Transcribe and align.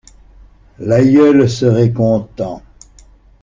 L'aïeul 0.79 1.47
serait 1.47 1.93
content. 1.93 2.63